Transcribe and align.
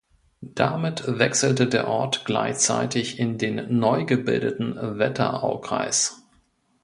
Damit 0.55 1.03
wechselte 1.19 1.67
der 1.67 1.87
Ort 1.87 2.25
gleichzeitig 2.25 3.19
in 3.19 3.37
den 3.37 3.77
neu 3.77 4.03
gebildeten 4.05 4.97
Wetteraukreis. 4.97 6.23